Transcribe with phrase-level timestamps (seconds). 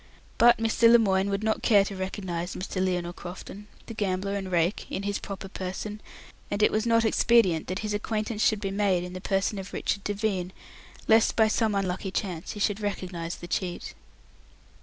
[0.39, 0.91] But Mr.
[0.91, 2.83] Lemoine would not care to recognize Mr.
[2.83, 6.01] Lionel Crofton, the gambler and rake, in his proper person,
[6.49, 9.73] and it was not expedient that his acquaintance should be made in the person of
[9.73, 10.53] Richard Devine,
[11.07, 13.93] lest by some unlucky chance he should recognize the cheat.